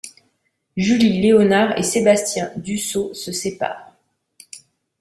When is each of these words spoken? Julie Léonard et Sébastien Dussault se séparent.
Julie 0.75 1.21
Léonard 1.21 1.77
et 1.77 1.83
Sébastien 1.83 2.51
Dussault 2.55 3.13
se 3.13 3.31
séparent. 3.31 3.93